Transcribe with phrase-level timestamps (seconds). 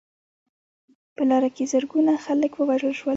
[1.15, 3.09] په لاره کې زرګونه خلک ووژل شول.